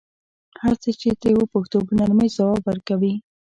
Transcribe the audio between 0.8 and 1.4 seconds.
څه چې ترې